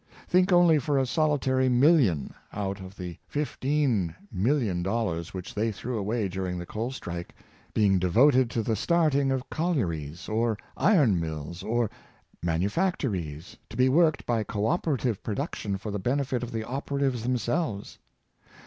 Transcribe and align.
Think 0.27 0.51
only 0.51 0.77
of 0.77 0.89
a 0.89 1.05
solitary 1.05 1.69
million, 1.69 2.33
out 2.51 2.79
of 2.79 2.97
the 2.97 3.19
426 3.27 3.65
Industrial 3.67 4.07
Societies. 4.07 4.13
fifteen 4.31 4.41
million 4.41 4.81
dollars 4.81 5.31
which 5.35 5.53
they 5.53 5.71
threw 5.71 5.99
away 5.99 6.27
during 6.27 6.57
the 6.57 6.65
coal 6.65 6.89
strike, 6.91 7.35
being 7.75 7.99
devoted 7.99 8.49
to 8.49 8.63
the 8.63 8.75
starting 8.75 9.31
of 9.31 9.47
collier 9.51 9.93
ies, 9.93 10.27
or 10.27 10.57
iron 10.75 11.19
mills, 11.19 11.61
or 11.61 11.91
manufactories, 12.41 13.57
to 13.69 13.77
be 13.77 13.89
worked 13.89 14.25
by 14.25 14.41
co 14.43 14.65
operative 14.65 15.21
production 15.21 15.77
for 15.77 15.91
the 15.91 15.99
benefit 15.99 16.41
of 16.41 16.51
the 16.51 16.63
operatives 16.63 17.21
themselves. 17.21 17.99